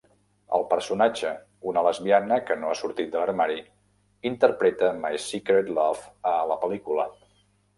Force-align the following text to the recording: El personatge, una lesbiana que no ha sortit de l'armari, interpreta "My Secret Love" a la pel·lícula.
El 0.59 0.63
personatge, 0.69 1.33
una 1.71 1.83
lesbiana 1.87 2.39
que 2.47 2.57
no 2.61 2.71
ha 2.71 2.77
sortit 2.81 3.13
de 3.13 3.19
l'armari, 3.21 3.59
interpreta 4.33 4.91
"My 5.05 5.23
Secret 5.27 5.71
Love" 5.77 6.03
a 6.33 6.33
la 6.55 6.59
pel·lícula. 6.65 7.07